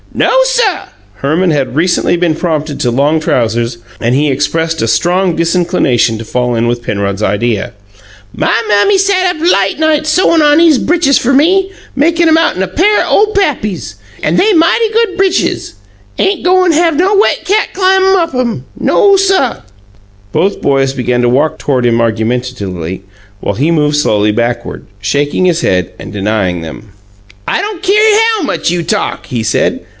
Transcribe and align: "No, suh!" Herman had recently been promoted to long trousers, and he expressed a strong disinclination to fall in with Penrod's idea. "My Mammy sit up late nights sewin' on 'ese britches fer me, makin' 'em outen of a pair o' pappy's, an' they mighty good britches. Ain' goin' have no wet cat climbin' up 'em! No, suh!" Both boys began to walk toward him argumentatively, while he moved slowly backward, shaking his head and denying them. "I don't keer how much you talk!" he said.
"No, 0.13 0.35
suh!" 0.43 0.85
Herman 1.17 1.51
had 1.51 1.75
recently 1.75 2.17
been 2.17 2.35
promoted 2.35 2.81
to 2.81 2.91
long 2.91 3.19
trousers, 3.21 3.77
and 4.01 4.13
he 4.13 4.29
expressed 4.29 4.81
a 4.81 4.87
strong 4.87 5.37
disinclination 5.37 6.17
to 6.17 6.25
fall 6.25 6.53
in 6.55 6.67
with 6.67 6.81
Penrod's 6.83 7.23
idea. 7.23 7.71
"My 8.35 8.61
Mammy 8.67 8.97
sit 8.97 9.15
up 9.27 9.37
late 9.39 9.79
nights 9.79 10.09
sewin' 10.09 10.41
on 10.41 10.59
'ese 10.59 10.79
britches 10.79 11.17
fer 11.17 11.33
me, 11.33 11.71
makin' 11.95 12.27
'em 12.27 12.37
outen 12.37 12.61
of 12.61 12.71
a 12.71 12.73
pair 12.73 13.05
o' 13.07 13.27
pappy's, 13.33 13.95
an' 14.21 14.35
they 14.35 14.51
mighty 14.53 14.91
good 14.91 15.15
britches. 15.17 15.75
Ain' 16.17 16.43
goin' 16.43 16.71
have 16.73 16.97
no 16.97 17.15
wet 17.15 17.45
cat 17.45 17.69
climbin' 17.73 18.15
up 18.19 18.33
'em! 18.35 18.65
No, 18.77 19.15
suh!" 19.15 19.61
Both 20.33 20.61
boys 20.61 20.91
began 20.93 21.21
to 21.21 21.29
walk 21.29 21.57
toward 21.57 21.85
him 21.85 22.01
argumentatively, 22.01 23.03
while 23.39 23.55
he 23.55 23.71
moved 23.71 23.95
slowly 23.95 24.31
backward, 24.33 24.87
shaking 24.99 25.45
his 25.45 25.61
head 25.61 25.93
and 25.97 26.11
denying 26.11 26.61
them. 26.61 26.89
"I 27.47 27.61
don't 27.61 27.81
keer 27.83 28.01
how 28.35 28.43
much 28.43 28.69
you 28.71 28.81
talk!" 28.83 29.27
he 29.27 29.41
said. 29.43 29.85